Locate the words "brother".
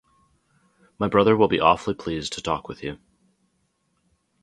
1.07-1.37